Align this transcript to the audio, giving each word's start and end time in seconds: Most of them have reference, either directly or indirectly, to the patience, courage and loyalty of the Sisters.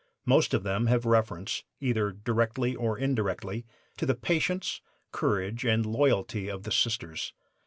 Most 0.25 0.55
of 0.55 0.63
them 0.63 0.87
have 0.87 1.05
reference, 1.05 1.63
either 1.79 2.11
directly 2.11 2.75
or 2.75 2.97
indirectly, 2.97 3.67
to 3.97 4.07
the 4.07 4.15
patience, 4.15 4.81
courage 5.11 5.63
and 5.63 5.85
loyalty 5.85 6.49
of 6.49 6.63
the 6.63 6.71
Sisters. 6.71 7.33